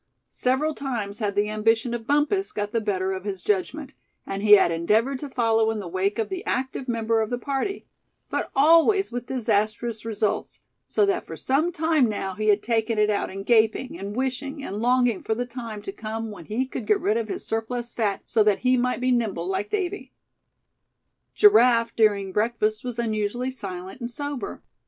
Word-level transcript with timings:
Several 0.29 0.73
times 0.73 1.19
had 1.19 1.35
the 1.35 1.47
ambition 1.51 1.93
of 1.93 2.07
Bumpus 2.07 2.51
got 2.51 2.71
the 2.71 2.81
better 2.81 3.11
of 3.11 3.23
his 3.23 3.43
judgment, 3.43 3.93
and 4.25 4.41
he 4.41 4.53
had 4.53 4.71
endeavored 4.71 5.19
to 5.19 5.29
follow 5.29 5.69
in 5.69 5.77
the 5.79 5.87
wake 5.87 6.17
of 6.17 6.29
the 6.29 6.43
active 6.43 6.87
member 6.89 7.21
of 7.21 7.29
the 7.29 7.37
party; 7.37 7.85
but 8.27 8.49
always 8.55 9.11
with 9.11 9.27
disastrous 9.27 10.03
results; 10.03 10.61
so 10.87 11.05
that 11.05 11.27
for 11.27 11.37
some 11.37 11.71
time 11.71 12.09
now 12.09 12.33
he 12.33 12.47
had 12.47 12.63
taken 12.63 12.97
it 12.97 13.11
out 13.11 13.29
in 13.29 13.43
gaping, 13.43 13.95
and 13.95 14.15
wishing, 14.15 14.63
and 14.65 14.77
longing 14.81 15.21
for 15.21 15.35
the 15.35 15.45
time 15.45 15.83
to 15.83 15.91
come 15.91 16.31
when 16.31 16.45
he 16.45 16.65
could 16.65 16.87
get 16.87 16.99
rid 16.99 17.15
of 17.15 17.27
his 17.27 17.45
surplus 17.45 17.93
fat, 17.93 18.23
so 18.25 18.41
that 18.43 18.57
he 18.57 18.77
might 18.77 19.01
be 19.01 19.11
nimble 19.11 19.45
like 19.45 19.69
Davy. 19.69 20.11
Giraffe 21.35 21.95
during 21.95 22.31
breakfast 22.31 22.83
was 22.83 22.97
unusually 22.97 23.51
silent 23.51 23.99
and 24.01 24.09
sober. 24.09 24.63